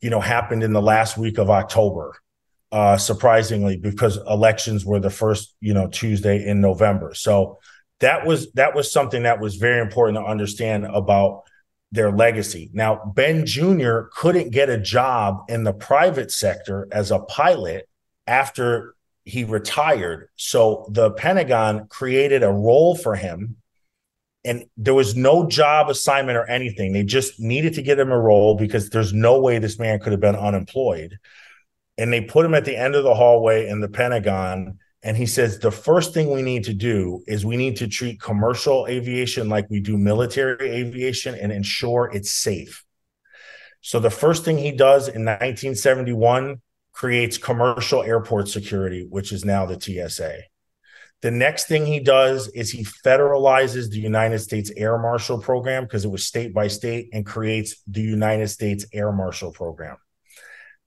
you 0.00 0.10
know, 0.10 0.18
happened 0.18 0.64
in 0.64 0.72
the 0.72 0.82
last 0.82 1.16
week 1.16 1.38
of 1.38 1.48
October. 1.48 2.16
Uh, 2.72 2.96
surprisingly, 2.96 3.76
because 3.76 4.16
elections 4.28 4.84
were 4.84 4.98
the 4.98 5.10
first, 5.10 5.54
you 5.60 5.72
know, 5.72 5.88
Tuesday 5.88 6.44
in 6.44 6.60
November. 6.60 7.14
So 7.14 7.58
that 8.00 8.26
was 8.26 8.50
that 8.52 8.74
was 8.74 8.92
something 8.92 9.22
that 9.22 9.40
was 9.40 9.56
very 9.56 9.80
important 9.80 10.18
to 10.18 10.28
understand 10.28 10.84
about 10.84 11.42
their 11.92 12.10
legacy. 12.10 12.70
Now, 12.72 13.12
Ben 13.14 13.46
Jr. 13.46 14.02
couldn't 14.12 14.50
get 14.50 14.68
a 14.68 14.78
job 14.78 15.44
in 15.48 15.64
the 15.64 15.72
private 15.72 16.30
sector 16.32 16.88
as 16.90 17.10
a 17.12 17.20
pilot 17.20 17.88
after 18.26 18.94
he 19.24 19.44
retired. 19.44 20.28
So 20.36 20.88
the 20.90 21.10
Pentagon 21.12 21.86
created 21.88 22.42
a 22.42 22.50
role 22.50 22.96
for 22.96 23.14
him 23.14 23.59
and 24.44 24.64
there 24.76 24.94
was 24.94 25.16
no 25.16 25.46
job 25.46 25.90
assignment 25.90 26.38
or 26.38 26.46
anything. 26.46 26.92
They 26.92 27.02
just 27.02 27.38
needed 27.38 27.74
to 27.74 27.82
get 27.82 27.98
him 27.98 28.10
a 28.10 28.18
role 28.18 28.54
because 28.54 28.88
there's 28.88 29.12
no 29.12 29.40
way 29.40 29.58
this 29.58 29.78
man 29.78 30.00
could 30.00 30.12
have 30.12 30.20
been 30.20 30.36
unemployed. 30.36 31.18
And 31.98 32.12
they 32.12 32.22
put 32.22 32.46
him 32.46 32.54
at 32.54 32.64
the 32.64 32.76
end 32.76 32.94
of 32.94 33.04
the 33.04 33.14
hallway 33.14 33.68
in 33.68 33.80
the 33.80 33.88
Pentagon. 33.88 34.78
And 35.02 35.16
he 35.16 35.26
says, 35.26 35.58
the 35.58 35.70
first 35.70 36.14
thing 36.14 36.30
we 36.30 36.42
need 36.42 36.64
to 36.64 36.74
do 36.74 37.22
is 37.26 37.44
we 37.44 37.58
need 37.58 37.76
to 37.76 37.88
treat 37.88 38.20
commercial 38.20 38.86
aviation 38.86 39.50
like 39.50 39.68
we 39.68 39.80
do 39.80 39.98
military 39.98 40.70
aviation 40.70 41.34
and 41.34 41.52
ensure 41.52 42.10
it's 42.12 42.30
safe. 42.30 42.84
So 43.82 43.98
the 43.98 44.10
first 44.10 44.44
thing 44.44 44.58
he 44.58 44.72
does 44.72 45.08
in 45.08 45.24
1971 45.24 46.60
creates 46.92 47.38
commercial 47.38 48.02
airport 48.02 48.48
security, 48.48 49.06
which 49.08 49.32
is 49.32 49.44
now 49.44 49.66
the 49.66 49.80
TSA. 49.80 50.40
The 51.22 51.30
next 51.30 51.66
thing 51.66 51.84
he 51.84 52.00
does 52.00 52.48
is 52.48 52.70
he 52.70 52.84
federalizes 52.84 53.90
the 53.90 54.00
United 54.00 54.38
States 54.38 54.72
Air 54.74 54.98
Marshal 54.98 55.38
Program 55.38 55.84
because 55.84 56.04
it 56.04 56.10
was 56.10 56.24
state 56.24 56.54
by 56.54 56.68
state 56.68 57.10
and 57.12 57.26
creates 57.26 57.82
the 57.86 58.00
United 58.00 58.48
States 58.48 58.86
Air 58.92 59.12
Marshal 59.12 59.52
Program. 59.52 59.98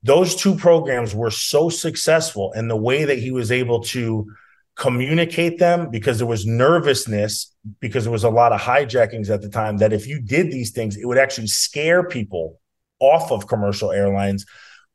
Those 0.01 0.35
two 0.35 0.55
programs 0.55 1.13
were 1.13 1.29
so 1.29 1.69
successful 1.69 2.51
in 2.53 2.67
the 2.67 2.75
way 2.75 3.05
that 3.05 3.19
he 3.19 3.31
was 3.31 3.51
able 3.51 3.81
to 3.83 4.27
communicate 4.75 5.59
them 5.59 5.91
because 5.91 6.17
there 6.17 6.27
was 6.27 6.47
nervousness 6.47 7.53
because 7.79 8.03
there 8.03 8.11
was 8.11 8.23
a 8.23 8.29
lot 8.29 8.51
of 8.51 8.59
hijackings 8.59 9.29
at 9.29 9.41
the 9.41 9.49
time 9.49 9.77
that 9.77 9.93
if 9.93 10.07
you 10.07 10.19
did 10.19 10.51
these 10.51 10.71
things 10.71 10.97
it 10.97 11.05
would 11.05 11.19
actually 11.19 11.45
scare 11.45 12.07
people 12.07 12.59
off 12.99 13.31
of 13.31 13.47
commercial 13.47 13.91
airlines 13.91 14.47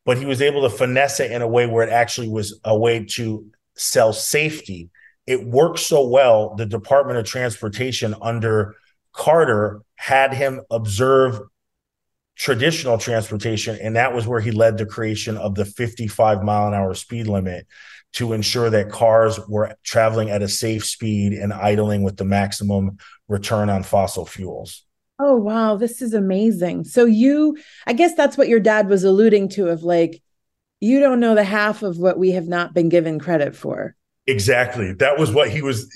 but 0.05 0.19
he 0.19 0.27
was 0.27 0.43
able 0.43 0.63
to 0.63 0.69
finesse 0.69 1.21
it 1.21 1.31
in 1.31 1.43
a 1.43 1.47
way 1.47 1.65
where 1.65 1.87
it 1.87 1.93
actually 1.93 2.29
was 2.29 2.59
a 2.65 2.77
way 2.77 3.05
to 3.05 3.47
sell 3.77 4.13
safety 4.13 4.91
it 5.29 5.47
worked 5.47 5.79
so 5.79 6.09
well, 6.09 6.55
the 6.55 6.65
Department 6.65 7.19
of 7.19 7.27
Transportation 7.27 8.15
under 8.23 8.75
Carter 9.13 9.83
had 9.97 10.33
him 10.33 10.63
observe 10.71 11.39
traditional 12.35 12.97
transportation. 12.97 13.79
And 13.83 13.97
that 13.97 14.15
was 14.15 14.27
where 14.27 14.41
he 14.41 14.53
led 14.53 14.79
the 14.79 14.87
creation 14.87 15.37
of 15.37 15.55
the 15.55 15.67
55 15.67 16.43
mile 16.43 16.69
an 16.69 16.75
hour 16.75 16.95
speed 16.95 17.27
limit 17.27 17.67
to 18.15 18.33
ensure 18.33 18.71
that 18.71 18.91
cars 18.91 19.39
were 19.49 19.77
traveling 19.83 20.31
at 20.31 20.41
a 20.41 20.49
safe 20.49 20.87
speed 20.87 21.35
and 21.35 21.53
idling 21.53 22.05
with 22.05 22.17
the 22.17 22.25
maximum 22.25 22.97
return 23.29 23.69
on 23.69 23.83
fossil 23.83 24.25
fuels. 24.25 24.87
Oh, 25.19 25.37
wow. 25.37 25.77
This 25.77 26.01
is 26.01 26.15
amazing. 26.15 26.85
So, 26.85 27.05
you, 27.05 27.59
I 27.87 27.93
guess 27.93 28.15
that's 28.15 28.39
what 28.39 28.49
your 28.49 28.61
dad 28.61 28.89
was 28.89 29.05
alluding 29.05 29.51
to 29.51 29.69
of 29.69 29.83
like, 29.83 30.23
you 30.81 31.01
don't 31.01 31.21
know 31.21 31.35
the 31.35 31.45
half 31.45 31.83
of 31.83 31.99
what 31.99 32.19
we 32.19 32.31
have 32.31 32.49
not 32.49 32.73
been 32.73 32.89
given 32.89 33.19
credit 33.19 33.55
for. 33.55 33.95
Exactly. 34.29 34.93
That 34.93 35.19
was 35.19 35.33
what 35.33 35.51
he 35.51 35.63
was. 35.63 35.89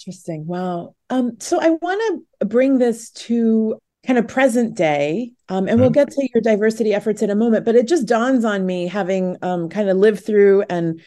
Interesting. 0.00 0.46
Wow. 0.46 0.94
Um, 1.10 1.32
so 1.40 1.60
I 1.60 1.70
want 1.70 2.24
to 2.40 2.46
bring 2.46 2.78
this 2.78 3.10
to 3.10 3.78
kind 4.06 4.18
of 4.18 4.26
present 4.26 4.76
day, 4.76 5.32
um, 5.48 5.58
and 5.58 5.68
mm-hmm. 5.68 5.80
we'll 5.80 5.90
get 5.90 6.10
to 6.10 6.28
your 6.32 6.40
diversity 6.40 6.94
efforts 6.94 7.20
in 7.20 7.30
a 7.30 7.34
moment. 7.34 7.64
But 7.64 7.74
it 7.74 7.88
just 7.88 8.06
dawns 8.06 8.44
on 8.44 8.64
me, 8.64 8.86
having 8.86 9.36
um, 9.42 9.68
kind 9.68 9.88
of 9.88 9.96
lived 9.96 10.24
through 10.24 10.62
and 10.70 11.00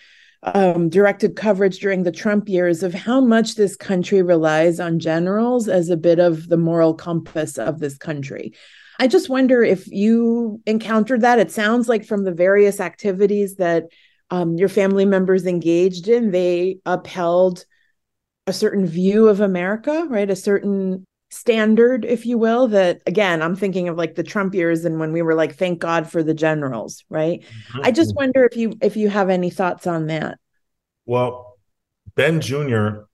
um, 0.44 0.90
directed 0.90 1.36
coverage 1.36 1.80
during 1.80 2.04
the 2.04 2.12
Trump 2.12 2.48
years, 2.48 2.84
of 2.84 2.94
how 2.94 3.20
much 3.22 3.56
this 3.56 3.76
country 3.76 4.22
relies 4.22 4.80
on 4.80 5.00
generals 5.00 5.68
as 5.68 5.90
a 5.90 5.98
bit 5.98 6.20
of 6.20 6.48
the 6.48 6.58
moral 6.58 6.94
compass 6.94 7.58
of 7.58 7.80
this 7.80 7.98
country. 7.98 8.54
I 9.00 9.08
just 9.08 9.30
wonder 9.30 9.64
if 9.64 9.88
you 9.88 10.62
encountered 10.66 11.22
that. 11.22 11.40
It 11.40 11.52
sounds 11.52 11.90
like 11.90 12.06
from 12.06 12.24
the 12.24 12.34
various 12.34 12.80
activities 12.80 13.56
that 13.56 13.86
um, 14.30 14.56
your 14.58 14.70
family 14.70 15.06
members 15.06 15.46
engaged 15.46 16.08
in, 16.08 16.32
they 16.32 16.80
upheld 16.86 17.66
a 18.48 18.54
certain 18.54 18.86
view 18.86 19.28
of 19.28 19.40
America, 19.40 20.06
right? 20.10 20.30
A 20.30 20.36
certain 20.36 21.06
standard, 21.32 22.06
if 22.06 22.26
you 22.26 22.38
will, 22.38 22.68
that 22.70 23.02
again, 23.06 23.42
I'm 23.42 23.56
thinking 23.56 23.90
of 23.90 23.98
like 23.98 24.16
the 24.16 24.24
Trump 24.24 24.56
years 24.56 24.86
and 24.86 25.00
when 25.00 25.12
we 25.12 25.22
were 25.22 25.36
like, 25.36 25.56
thank 25.56 25.80
God 25.80 26.10
for 26.10 26.24
the 26.24 26.34
generals, 26.34 27.04
right? 27.10 27.42
Mm-hmm. 27.42 27.82
I 27.84 27.92
just 27.92 28.16
wonder 28.16 28.46
if 28.46 28.56
you 28.56 28.74
if 28.82 28.96
you 28.96 29.10
have 29.10 29.30
any 29.30 29.50
thoughts 29.50 29.88
on 29.88 30.08
that. 30.08 30.38
Well, 31.06 31.58
Ben 32.16 32.42
Jr., 32.42 33.06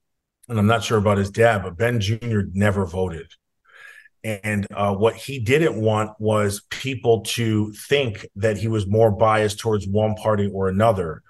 and 0.48 0.60
I'm 0.60 0.68
not 0.68 0.84
sure 0.84 0.98
about 0.98 1.18
his 1.18 1.32
dad, 1.32 1.64
but 1.64 1.78
Ben 1.78 2.00
Jr. 2.00 2.42
never 2.54 2.86
voted. 2.86 3.32
And 4.24 4.68
uh, 4.72 4.94
what 4.96 5.16
he 5.16 5.40
didn't 5.40 5.82
want 5.82 6.12
was 6.20 6.62
people 6.70 7.22
to 7.22 7.72
think 7.74 8.28
that 8.36 8.58
he 8.58 8.68
was 8.68 8.86
more 8.88 9.12
biased 9.12 9.60
towards 9.60 9.88
one 9.88 10.16
party 10.16 10.50
or 10.54 10.68
another. 10.68 11.24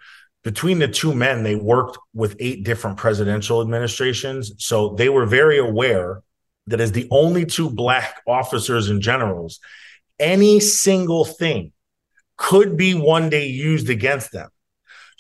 Between 0.44 0.80
the 0.80 0.88
two 0.88 1.14
men, 1.14 1.44
they 1.44 1.56
worked 1.56 1.98
with 2.14 2.36
eight 2.40 2.64
different 2.64 2.98
presidential 2.98 3.62
administrations. 3.62 4.54
So 4.58 4.96
they 4.96 5.08
were 5.08 5.26
very 5.26 5.60
aware 5.60 6.22
that 6.68 6.82
as 6.82 6.92
the 6.92 7.08
only 7.12 7.46
two 7.46 7.70
black 7.70 8.22
officers 8.28 8.90
and 8.90 9.02
generals, 9.02 9.60
any 10.20 10.60
single 10.60 11.26
thing 11.26 11.72
could 12.38 12.76
be 12.76 12.94
one 12.94 13.30
day 13.30 13.48
used 13.48 13.90
against 13.90 14.32
them. 14.32 14.50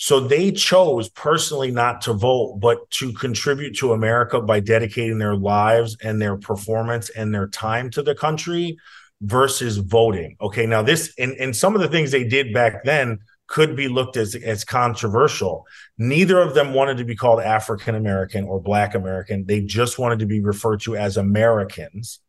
So 0.01 0.19
they 0.19 0.51
chose 0.51 1.09
personally 1.09 1.69
not 1.69 2.01
to 2.01 2.13
vote, 2.13 2.59
but 2.59 2.89
to 2.89 3.13
contribute 3.13 3.75
to 3.77 3.93
America 3.93 4.41
by 4.41 4.59
dedicating 4.59 5.19
their 5.19 5.35
lives 5.35 5.95
and 6.01 6.19
their 6.19 6.37
performance 6.37 7.11
and 7.11 7.31
their 7.31 7.47
time 7.47 7.91
to 7.91 8.01
the 8.01 8.15
country 8.15 8.79
versus 9.21 9.77
voting. 9.77 10.37
Okay. 10.41 10.65
Now, 10.65 10.81
this 10.81 11.13
and, 11.19 11.33
and 11.33 11.55
some 11.55 11.75
of 11.75 11.81
the 11.81 11.87
things 11.87 12.09
they 12.09 12.23
did 12.23 12.51
back 12.51 12.83
then 12.83 13.19
could 13.45 13.75
be 13.75 13.87
looked 13.87 14.17
as, 14.17 14.33
as 14.33 14.63
controversial. 14.63 15.67
Neither 15.99 16.41
of 16.41 16.55
them 16.55 16.73
wanted 16.73 16.97
to 16.97 17.05
be 17.05 17.15
called 17.15 17.39
African 17.39 17.93
American 17.93 18.45
or 18.45 18.59
Black 18.59 18.95
American. 18.95 19.45
They 19.45 19.61
just 19.61 19.99
wanted 19.99 20.17
to 20.17 20.25
be 20.25 20.39
referred 20.39 20.81
to 20.81 20.95
as 20.95 21.17
Americans 21.17 22.21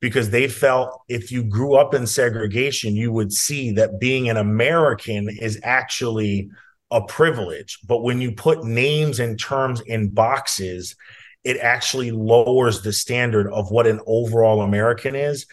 because 0.00 0.30
they 0.30 0.48
felt 0.48 1.02
if 1.10 1.30
you 1.30 1.44
grew 1.44 1.74
up 1.74 1.92
in 1.92 2.06
segregation, 2.06 2.96
you 2.96 3.12
would 3.12 3.30
see 3.30 3.72
that 3.72 4.00
being 4.00 4.30
an 4.30 4.38
American 4.38 5.28
is 5.28 5.60
actually 5.62 6.48
a 6.94 7.04
privilege. 7.04 7.80
But 7.86 8.02
when 8.02 8.20
you 8.20 8.32
put 8.32 8.64
names 8.64 9.18
and 9.18 9.38
terms 9.38 9.80
in 9.80 10.10
boxes, 10.10 10.94
it 11.42 11.58
actually 11.58 12.12
lowers 12.12 12.82
the 12.82 12.92
standard 12.92 13.52
of 13.52 13.70
what 13.70 13.88
an 13.88 14.00
overall 14.06 14.62
American 14.62 15.16
is. 15.16 15.46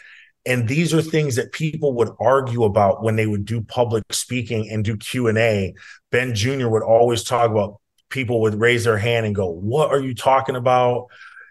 And 0.45 0.67
these 0.67 0.93
are 0.93 1.01
things 1.01 1.35
that 1.35 1.51
people 1.51 1.93
would 1.93 2.09
argue 2.19 2.63
about 2.63 3.03
when 3.03 3.15
they 3.15 3.25
would 3.25 3.45
do 3.45 3.61
public 3.61 4.03
speaking 4.11 4.69
and 4.71 4.85
do 4.85 4.95
Q&A. 4.97 5.73
Ben 6.11 6.35
Jr. 6.35 6.67
would 6.67 6.83
always 6.83 7.23
talk 7.23 7.49
about 7.49 7.81
people 8.09 8.41
would 8.41 8.59
raise 8.59 8.83
their 8.83 8.97
hand 8.97 9.25
and 9.25 9.33
go, 9.33 9.49
"What 9.49 9.89
are 9.89 9.99
you 9.99 10.13
talking 10.13 10.55
about? 10.55 11.07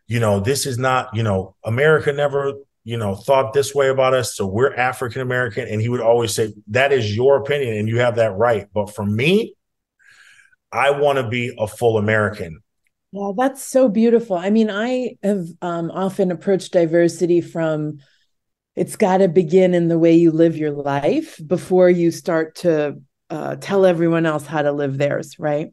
You 0.06 0.20
know, 0.20 0.40
this 0.40 0.66
is 0.66 0.78
not, 0.78 1.14
you 1.14 1.22
know, 1.22 1.56
America 1.64 2.12
never 2.12 2.54
you 2.84 2.96
know, 2.96 3.14
thought 3.14 3.52
this 3.52 3.74
way 3.74 3.88
about 3.88 4.14
us. 4.14 4.34
So 4.34 4.46
we're 4.46 4.74
African 4.74 5.20
American. 5.20 5.68
And 5.68 5.80
he 5.80 5.88
would 5.88 6.00
always 6.00 6.34
say, 6.34 6.54
that 6.68 6.92
is 6.92 7.14
your 7.14 7.36
opinion 7.36 7.76
and 7.76 7.88
you 7.88 7.98
have 8.00 8.16
that 8.16 8.32
right. 8.32 8.66
But 8.72 8.94
for 8.94 9.04
me, 9.04 9.54
I 10.72 10.90
want 10.90 11.18
to 11.18 11.28
be 11.28 11.54
a 11.58 11.66
full 11.66 11.98
American. 11.98 12.60
Yeah, 13.12 13.32
that's 13.36 13.62
so 13.62 13.88
beautiful. 13.88 14.36
I 14.36 14.50
mean, 14.50 14.70
I 14.70 15.16
have 15.22 15.46
um, 15.62 15.90
often 15.90 16.30
approached 16.30 16.72
diversity 16.72 17.40
from 17.40 17.98
it's 18.76 18.96
got 18.96 19.18
to 19.18 19.28
begin 19.28 19.74
in 19.74 19.88
the 19.88 19.98
way 19.98 20.14
you 20.14 20.30
live 20.30 20.56
your 20.56 20.70
life 20.70 21.40
before 21.44 21.90
you 21.90 22.10
start 22.10 22.54
to 22.56 23.00
uh, 23.28 23.56
tell 23.56 23.84
everyone 23.84 24.26
else 24.26 24.46
how 24.46 24.62
to 24.62 24.72
live 24.72 24.96
theirs, 24.96 25.38
right? 25.38 25.72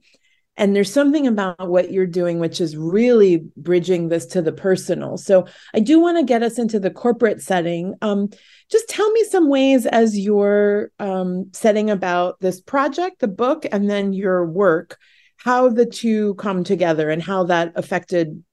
And 0.57 0.75
there's 0.75 0.91
something 0.91 1.27
about 1.27 1.69
what 1.69 1.91
you're 1.91 2.07
doing, 2.07 2.39
which 2.39 2.59
is 2.59 2.75
really 2.75 3.45
bridging 3.55 4.09
this 4.09 4.25
to 4.27 4.41
the 4.41 4.51
personal. 4.51 5.17
So 5.17 5.45
I 5.73 5.79
do 5.79 5.99
want 5.99 6.17
to 6.17 6.23
get 6.23 6.41
us 6.41 6.57
into 6.57 6.79
the 6.79 6.89
corporate 6.89 7.41
setting. 7.41 7.93
Um, 8.01 8.29
just 8.69 8.89
tell 8.89 9.09
me 9.11 9.23
some 9.25 9.49
ways 9.49 9.85
as 9.85 10.17
you're 10.17 10.91
um, 10.99 11.51
setting 11.53 11.91
about 11.91 12.39
this 12.39 12.59
project, 12.59 13.19
the 13.19 13.27
book, 13.27 13.65
and 13.71 13.89
then 13.89 14.13
your 14.13 14.45
work, 14.45 14.97
how 15.37 15.69
the 15.69 15.85
two 15.85 16.33
come 16.35 16.63
together 16.63 17.09
and 17.11 17.21
how 17.21 17.43
that 17.45 17.73
affected 17.75 18.43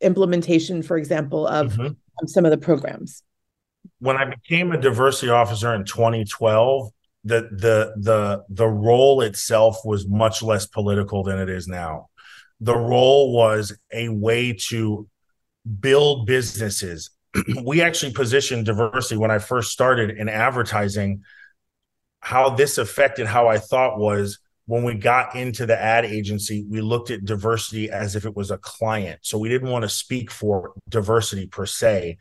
implementation, 0.00 0.82
for 0.82 0.96
example, 0.96 1.46
of 1.46 1.72
mm-hmm. 1.72 1.86
um, 1.86 2.28
some 2.28 2.44
of 2.44 2.50
the 2.50 2.58
programs. 2.58 3.22
When 4.00 4.16
I 4.16 4.26
became 4.26 4.70
a 4.72 4.80
diversity 4.80 5.30
officer 5.30 5.74
in 5.74 5.84
2012, 5.84 6.90
the 7.24 7.48
the 7.50 7.94
the 7.96 8.44
the 8.48 8.66
role 8.66 9.20
itself 9.22 9.78
was 9.84 10.06
much 10.08 10.42
less 10.42 10.66
political 10.66 11.24
than 11.24 11.38
it 11.38 11.48
is 11.48 11.66
now. 11.66 12.08
The 12.60 12.76
role 12.76 13.32
was 13.32 13.76
a 13.92 14.08
way 14.08 14.52
to 14.68 15.08
build 15.80 16.26
businesses. 16.26 17.10
we 17.64 17.82
actually 17.82 18.12
positioned 18.12 18.66
diversity 18.66 19.16
when 19.16 19.30
I 19.30 19.38
first 19.38 19.72
started 19.72 20.10
in 20.10 20.28
advertising. 20.28 21.22
How 22.20 22.50
this 22.50 22.78
affected 22.78 23.26
how 23.26 23.46
I 23.46 23.58
thought 23.58 23.98
was 23.98 24.40
when 24.66 24.82
we 24.84 24.94
got 24.94 25.34
into 25.34 25.66
the 25.66 25.80
ad 25.80 26.04
agency, 26.04 26.66
we 26.68 26.80
looked 26.80 27.10
at 27.10 27.24
diversity 27.24 27.90
as 27.90 28.16
if 28.16 28.26
it 28.26 28.36
was 28.36 28.50
a 28.50 28.58
client. 28.58 29.20
So 29.22 29.38
we 29.38 29.48
didn't 29.48 29.70
want 29.70 29.84
to 29.84 29.88
speak 29.88 30.30
for 30.30 30.74
diversity 30.88 31.46
per 31.46 31.64
se 31.64 32.18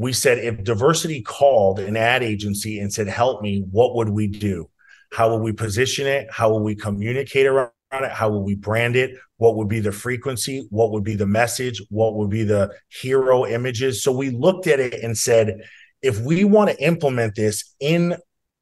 we 0.00 0.12
said 0.12 0.38
if 0.38 0.64
diversity 0.64 1.20
called 1.22 1.78
an 1.78 1.96
ad 1.96 2.22
agency 2.22 2.80
and 2.80 2.92
said 2.92 3.06
help 3.06 3.42
me 3.42 3.64
what 3.70 3.94
would 3.94 4.08
we 4.08 4.26
do 4.26 4.68
how 5.12 5.28
will 5.28 5.40
we 5.40 5.52
position 5.52 6.06
it 6.06 6.26
how 6.30 6.50
will 6.50 6.62
we 6.62 6.74
communicate 6.74 7.46
around 7.46 7.70
it? 7.92 8.12
How 8.12 8.30
would 8.30 8.40
we 8.40 8.54
brand 8.54 8.96
it? 8.96 9.16
What 9.38 9.56
would 9.56 9.68
be 9.68 9.80
the 9.80 9.92
frequency? 9.92 10.66
What 10.70 10.92
would 10.92 11.04
be 11.04 11.16
the 11.16 11.26
message? 11.26 11.82
What 11.90 12.14
would 12.14 12.30
be 12.30 12.44
the 12.44 12.72
hero 12.88 13.46
images? 13.46 14.02
So 14.02 14.12
we 14.12 14.30
looked 14.30 14.66
at 14.66 14.80
it 14.80 15.02
and 15.02 15.16
said, 15.18 15.62
if 16.02 16.18
we 16.20 16.44
want 16.44 16.70
to 16.70 16.82
implement 16.82 17.34
this 17.34 17.74
in 17.80 18.16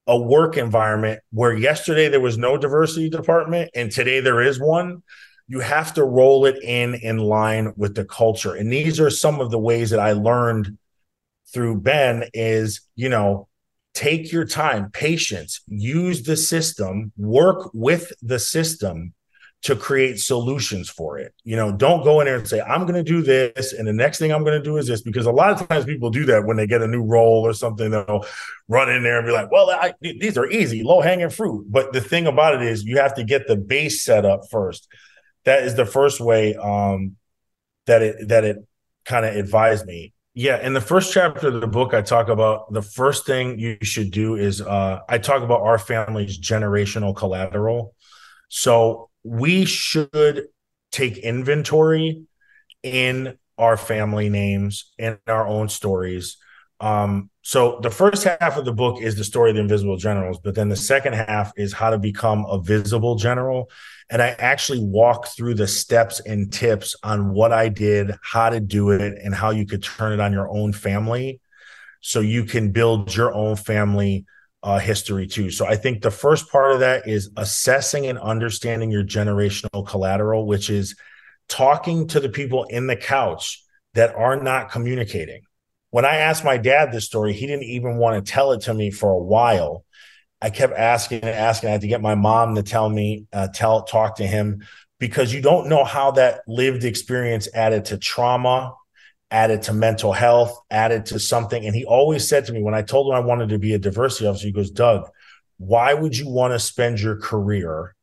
a 0.07 0.19
work 0.19 0.57
environment 0.57 1.21
where 1.31 1.55
yesterday 1.55 2.09
there 2.09 2.21
was 2.21 2.39
no 2.39 2.57
diversity 2.57 3.11
department 3.11 3.71
and 3.75 3.93
today 3.93 4.21
there 4.21 4.41
is 4.41 4.59
one, 4.59 5.03
you 5.47 5.61
have 5.61 5.95
to 5.95 6.05
roll 6.05 6.47
it 6.47 6.63
in 6.63 6.95
in 6.95 7.19
line 7.19 7.73
with 7.77 7.95
the 7.95 8.05
culture. 8.05 8.55
And 8.55 8.73
these 8.73 8.99
are 9.01 9.11
some 9.11 9.41
of 9.41 9.51
the 9.51 9.59
ways 9.59 9.91
that 9.91 10.01
I 10.01 10.13
learned 10.13 10.79
through 11.53 11.81
Ben 11.81 12.25
is, 12.35 12.83
you 12.95 13.09
know, 13.09 13.49
take 13.95 14.31
your 14.31 14.45
time, 14.45 14.91
patience, 14.93 15.61
use 15.67 16.23
the 16.23 16.37
system, 16.37 17.13
work 17.17 17.71
with 17.73 18.13
the 18.23 18.39
system 18.39 19.13
to 19.61 19.75
create 19.75 20.21
solutions 20.21 20.89
for 20.89 21.19
it. 21.19 21.35
You 21.43 21.57
know, 21.57 21.73
don't 21.73 22.05
go 22.05 22.21
in 22.21 22.27
there 22.27 22.37
and 22.37 22.47
say, 22.47 22.61
I'm 22.61 22.83
going 22.83 22.95
to 22.95 23.03
do 23.03 23.23
this. 23.23 23.73
And 23.73 23.89
the 23.89 23.93
next 23.93 24.19
thing 24.19 24.33
I'm 24.33 24.45
going 24.45 24.57
to 24.57 24.63
do 24.63 24.77
is 24.77 24.87
this, 24.87 25.03
because 25.03 25.27
a 25.27 25.33
lot 25.33 25.51
of 25.51 25.69
times 25.69 25.85
people 25.85 26.11
do 26.11 26.27
that 26.27 26.45
when 26.45 26.57
they 26.57 26.69
get 26.69 26.81
a 26.81 26.87
new 26.87 27.03
role 27.03 27.45
or 27.45 27.53
something, 27.53 27.91
they'll 27.91 28.25
run 28.69 28.89
in 28.89 29.03
there 29.03 29.19
and 29.19 29.27
be 29.27 29.33
like, 29.33 29.51
well, 29.51 29.69
I, 29.69 29.95
these 30.01 30.39
are 30.39 30.49
easy, 30.49 30.85
low 30.85 31.01
hanging 31.01 31.31
fruit. 31.31 31.67
But 31.69 31.93
the 31.93 32.01
thing 32.01 32.29
about 32.29 32.55
it 32.55 32.63
is 32.63 32.85
you 32.85 32.99
have 32.99 33.15
to 33.15 33.25
get 33.25 33.49
the 33.49 33.57
base 33.57 34.05
set 34.05 34.25
up 34.25 34.43
first. 34.49 34.87
That 35.45 35.65
is 35.65 35.75
the 35.75 35.87
first 35.87 36.21
way 36.21 36.55
um, 36.55 37.17
that 37.87 38.03
it, 38.03 38.29
that 38.29 38.45
it 38.45 38.59
kind 39.05 39.27
of 39.27 39.35
advised 39.35 39.87
me. 39.87 40.13
Yeah, 40.39 40.65
in 40.65 40.73
the 40.73 40.81
first 40.81 41.13
chapter 41.13 41.49
of 41.49 41.61
the 41.61 41.67
book, 41.67 41.95
I 41.95 42.01
talk 42.01 42.29
about 42.29 42.73
the 42.73 42.81
first 42.81 43.27
thing 43.27 43.59
you 43.59 43.77
should 43.83 44.13
do 44.13 44.37
is 44.37 44.61
uh, 44.63 45.01
I 45.09 45.19
talk 45.19 45.43
about 45.43 45.63
our 45.63 45.81
family's 45.81 46.39
generational 46.39 47.13
collateral. 47.13 47.97
So 48.49 49.11
we 49.25 49.65
should 49.65 50.47
take 50.93 51.19
inventory 51.19 52.23
in 52.85 53.37
our 53.59 53.77
family 53.77 54.29
names 54.29 54.93
in 54.97 55.19
our 55.27 55.45
own 55.45 55.69
stories. 55.69 56.37
Um, 56.81 57.31
so 57.43 57.81
the 57.83 57.91
first 57.91 58.25
half 58.25 58.57
of 58.57 58.65
the 58.65 58.73
book 58.73 59.01
is 59.01 59.17
the 59.17 59.25
story 59.25 59.51
of 59.51 59.57
the 59.57 59.63
invisible 59.63 59.97
generals, 59.97 60.39
but 60.43 60.55
then 60.55 60.69
the 60.69 60.77
second 60.77 61.15
half 61.15 61.53
is 61.57 61.73
how 61.73 61.91
to 61.91 61.99
become 61.99 62.45
a 62.47 62.61
visible 62.61 63.17
general. 63.17 63.71
And 64.11 64.23
I 64.23 64.29
actually 64.39 64.81
walk 64.81 65.29
through 65.29 65.55
the 65.55 65.67
steps 65.67 66.21
and 66.21 66.53
tips 66.53 66.95
on 67.03 67.33
what 67.33 67.53
I 67.53 67.69
did, 67.69 68.15
how 68.23 68.51
to 68.51 68.61
do 68.61 68.91
it, 68.91 69.19
and 69.23 69.35
how 69.35 69.51
you 69.51 69.67
could 69.67 69.83
turn 69.83 70.13
it 70.13 70.21
on 70.21 70.33
your 70.33 70.49
own 70.49 70.73
family 70.73 71.41
so 72.01 72.21
you 72.21 72.45
can 72.45 72.71
build 72.71 73.15
your 73.15 73.35
own 73.35 73.57
family 73.57 74.25
uh, 74.63 74.79
history 74.79 75.27
too. 75.27 75.51
So 75.51 75.67
I 75.67 75.77
think 75.77 76.03
the 76.03 76.11
first 76.11 76.51
part 76.51 76.73
of 76.73 76.81
that 76.81 77.07
is 77.07 77.31
assessing 77.37 78.07
and 78.07 78.19
understanding 78.19 78.91
your 78.91 79.05
generational 79.05 79.87
collateral, 79.87 80.47
which 80.47 80.71
is 80.71 80.97
talking 81.49 82.09
to 82.09 82.21
the 82.21 82.29
people 82.29 82.65
in 82.65 82.87
the 82.87 82.97
couch 82.97 83.63
that 83.95 84.15
are 84.15 84.41
not 84.41 84.71
communicating. 84.71 85.43
When 85.91 86.05
I 86.05 86.17
asked 86.17 86.45
my 86.45 86.59
dad 86.59 86.93
this 86.93 87.07
story, 87.07 87.33
he 87.33 87.47
didn't 87.47 87.65
even 87.65 87.97
want 87.97 88.25
to 88.25 88.33
tell 88.33 88.53
it 88.53 88.63
to 88.63 88.75
me 88.75 88.91
for 88.91 89.11
a 89.11 89.19
while. 89.19 89.85
I 90.41 90.51
kept 90.51 90.75
asking 90.75 91.21
and 91.21 91.31
asking. 91.31 91.71
I 91.71 91.73
had 91.73 91.81
to 91.81 91.89
get 91.89 92.01
my 92.01 92.15
mom 92.15 92.55
to 92.55 92.63
tell 92.63 92.89
me, 92.89 93.27
uh, 93.33 93.49
tell, 93.53 93.83
talk 93.83 94.17
to 94.17 94.27
him 94.27 94.65
because 95.01 95.33
you 95.33 95.41
don't 95.41 95.69
know 95.69 95.85
how 95.85 96.13
that 96.13 96.43
lived 96.47 96.85
experience 96.85 97.49
added 97.55 97.87
to 97.87 97.99
trauma 97.99 98.75
added 99.31 99.63
to 99.63 99.73
mental 99.73 100.13
health, 100.13 100.59
added 100.71 101.07
to 101.07 101.19
something. 101.19 101.65
And 101.65 101.75
he 101.75 101.85
always 101.85 102.27
said 102.27 102.47
to 102.47 102.53
me 102.53 102.63
when 102.63 102.75
I 102.75 102.83
told 102.83 103.09
him 103.09 103.17
I 103.17 103.21
wanted 103.21 103.51
to 103.51 103.59
be 103.59 103.75
a 103.75 103.79
diversity 103.79 104.27
officer, 104.27 104.47
he 104.47 104.53
goes, 104.53 104.71
Doug, 104.71 105.09
why 105.59 105.93
would 105.95 106.17
you 106.17 106.29
want 106.29 106.55
to 106.55 106.59
spend 106.59 107.01
your 107.01 107.17
career 107.17 107.95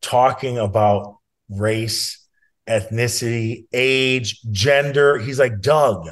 talking 0.00 0.58
about 0.58 1.18
race, 1.48 2.26
ethnicity, 2.66 3.66
age, 3.72 4.40
gender? 4.50 5.18
He's 5.18 5.38
like, 5.38 5.60
Doug, 5.60 6.08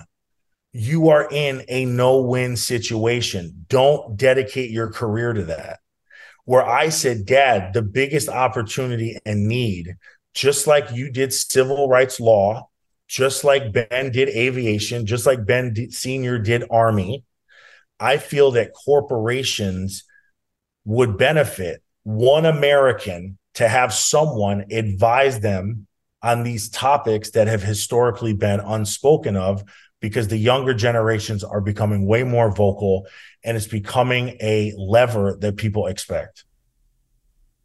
you 0.76 1.08
are 1.10 1.28
in 1.30 1.62
a 1.68 1.84
no 1.84 2.20
win 2.20 2.56
situation. 2.56 3.64
Don't 3.68 4.16
dedicate 4.16 4.72
your 4.72 4.90
career 4.90 5.32
to 5.32 5.44
that. 5.44 5.78
Where 6.46 6.66
I 6.66 6.88
said, 6.88 7.24
Dad, 7.24 7.72
the 7.72 7.80
biggest 7.80 8.28
opportunity 8.28 9.16
and 9.24 9.46
need, 9.46 9.94
just 10.34 10.66
like 10.66 10.92
you 10.92 11.10
did 11.12 11.32
civil 11.32 11.88
rights 11.88 12.18
law, 12.18 12.68
just 13.06 13.44
like 13.44 13.72
Ben 13.72 14.10
did 14.10 14.28
aviation, 14.30 15.06
just 15.06 15.26
like 15.26 15.46
Ben 15.46 15.90
Senior 15.90 16.40
did 16.40 16.64
Army. 16.70 17.24
I 18.00 18.16
feel 18.16 18.50
that 18.52 18.74
corporations 18.74 20.02
would 20.84 21.16
benefit 21.16 21.82
one 22.02 22.44
American 22.44 23.38
to 23.54 23.68
have 23.68 23.94
someone 23.94 24.64
advise 24.72 25.38
them 25.38 25.86
on 26.20 26.42
these 26.42 26.68
topics 26.68 27.30
that 27.30 27.46
have 27.46 27.62
historically 27.62 28.32
been 28.32 28.58
unspoken 28.58 29.36
of 29.36 29.62
because 30.04 30.28
the 30.28 30.36
younger 30.36 30.74
generations 30.74 31.42
are 31.42 31.62
becoming 31.62 32.04
way 32.04 32.22
more 32.22 32.54
vocal 32.54 33.06
and 33.42 33.56
it's 33.56 33.66
becoming 33.66 34.36
a 34.38 34.70
lever 34.76 35.34
that 35.40 35.56
people 35.56 35.86
expect. 35.86 36.44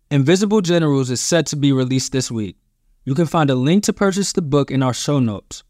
Invisible 0.10 0.62
Generals 0.62 1.10
is 1.10 1.20
set 1.20 1.48
to 1.48 1.58
be 1.58 1.74
released 1.74 2.14
this 2.14 2.32
week. 2.32 2.56
You 3.04 3.14
can 3.14 3.26
find 3.26 3.50
a 3.50 3.56
link 3.56 3.84
to 3.84 3.92
purchase 3.92 4.32
the 4.32 4.42
book 4.42 4.72
in 4.72 4.82
our 4.82 4.94
show 4.94 5.20
notes. 5.20 5.64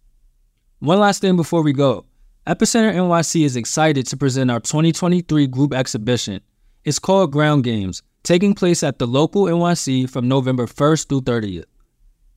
One 0.77 0.99
last 0.99 1.21
thing 1.21 1.35
before 1.35 1.63
we 1.63 1.73
go 1.73 2.05
Epicenter 2.45 2.93
NYC 2.93 3.45
is 3.45 3.55
excited 3.55 4.05
to 4.05 4.15
present 4.15 4.51
our 4.51 4.59
2023 4.59 5.47
group 5.47 5.73
exhibition. 5.73 6.39
It's 6.85 6.99
called 6.99 7.31
Ground 7.31 7.63
Games, 7.63 8.03
taking 8.21 8.53
place 8.53 8.83
at 8.83 8.99
the 8.99 9.07
local 9.07 9.45
NYC 9.45 10.07
from 10.07 10.27
November 10.27 10.67
1st 10.67 11.09
through 11.09 11.21
30th. 11.21 11.65